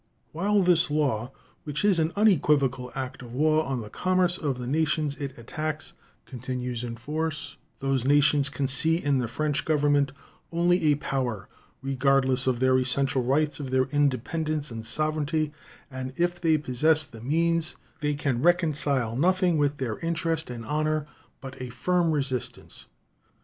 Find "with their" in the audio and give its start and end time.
19.59-19.99